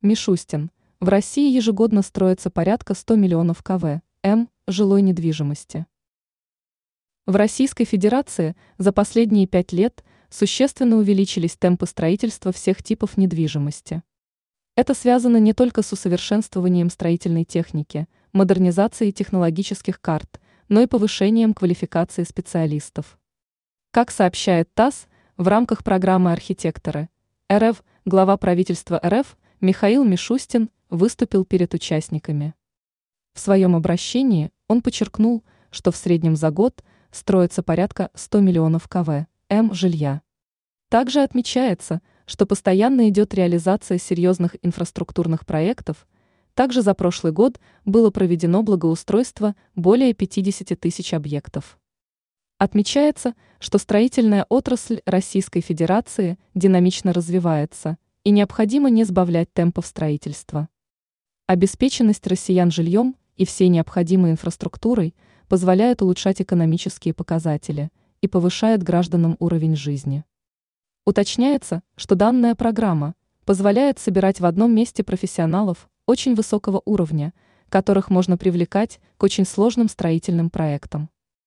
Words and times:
Мишустин. 0.00 0.70
В 1.00 1.08
России 1.08 1.52
ежегодно 1.52 2.02
строится 2.02 2.50
порядка 2.50 2.94
100 2.94 3.16
миллионов 3.16 3.64
кв. 3.64 4.00
м 4.22 4.48
жилой 4.68 5.02
недвижимости. 5.02 5.86
В 7.26 7.34
Российской 7.34 7.84
Федерации 7.84 8.54
за 8.78 8.92
последние 8.92 9.48
пять 9.48 9.72
лет 9.72 10.04
существенно 10.30 10.98
увеличились 10.98 11.56
темпы 11.56 11.86
строительства 11.86 12.52
всех 12.52 12.80
типов 12.80 13.16
недвижимости. 13.16 14.04
Это 14.76 14.94
связано 14.94 15.38
не 15.38 15.52
только 15.52 15.82
с 15.82 15.92
усовершенствованием 15.92 16.90
строительной 16.90 17.44
техники, 17.44 18.06
модернизацией 18.32 19.10
технологических 19.10 20.00
карт, 20.00 20.40
но 20.68 20.80
и 20.80 20.86
повышением 20.86 21.54
квалификации 21.54 22.22
специалистов. 22.22 23.18
Как 23.90 24.12
сообщает 24.12 24.72
ТАСС, 24.74 25.08
в 25.36 25.48
рамках 25.48 25.82
программы 25.82 26.30
«Архитекторы» 26.30 27.08
РФ 27.52 27.82
глава 28.04 28.36
правительства 28.36 29.00
РФ 29.04 29.36
Михаил 29.60 30.04
Мишустин 30.04 30.70
выступил 30.88 31.44
перед 31.44 31.74
участниками. 31.74 32.54
В 33.34 33.40
своем 33.40 33.74
обращении 33.74 34.52
он 34.68 34.82
подчеркнул, 34.82 35.42
что 35.72 35.90
в 35.90 35.96
среднем 35.96 36.36
за 36.36 36.52
год 36.52 36.84
строится 37.10 37.64
порядка 37.64 38.12
100 38.14 38.38
миллионов 38.38 38.86
кв. 38.86 39.26
м 39.48 39.74
жилья. 39.74 40.22
Также 40.90 41.22
отмечается, 41.22 42.02
что 42.24 42.46
постоянно 42.46 43.08
идет 43.08 43.34
реализация 43.34 43.98
серьезных 43.98 44.54
инфраструктурных 44.62 45.44
проектов, 45.44 46.06
также 46.54 46.80
за 46.80 46.94
прошлый 46.94 47.32
год 47.32 47.58
было 47.84 48.10
проведено 48.10 48.62
благоустройство 48.62 49.56
более 49.74 50.14
50 50.14 50.78
тысяч 50.78 51.12
объектов. 51.12 51.80
Отмечается, 52.58 53.34
что 53.58 53.78
строительная 53.78 54.46
отрасль 54.48 55.00
Российской 55.04 55.62
Федерации 55.62 56.38
динамично 56.54 57.12
развивается, 57.12 57.98
и 58.28 58.30
необходимо 58.30 58.90
не 58.90 59.04
сбавлять 59.04 59.50
темпов 59.54 59.86
строительства. 59.86 60.68
Обеспеченность 61.46 62.26
россиян 62.26 62.70
жильем 62.70 63.16
и 63.36 63.46
всей 63.46 63.68
необходимой 63.68 64.32
инфраструктурой 64.32 65.14
позволяет 65.48 66.02
улучшать 66.02 66.42
экономические 66.42 67.14
показатели 67.14 67.88
и 68.20 68.28
повышает 68.28 68.82
гражданам 68.82 69.36
уровень 69.38 69.76
жизни. 69.76 70.26
Уточняется, 71.06 71.82
что 71.96 72.16
данная 72.16 72.54
программа 72.54 73.14
позволяет 73.46 73.98
собирать 73.98 74.40
в 74.40 74.44
одном 74.44 74.74
месте 74.74 75.02
профессионалов 75.02 75.88
очень 76.04 76.34
высокого 76.34 76.82
уровня, 76.84 77.32
которых 77.70 78.10
можно 78.10 78.36
привлекать 78.36 79.00
к 79.16 79.22
очень 79.22 79.46
сложным 79.46 79.88
строительным 79.88 80.50
проектам. 80.50 81.08